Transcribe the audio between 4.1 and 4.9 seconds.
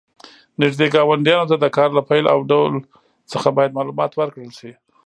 ورکړل شي.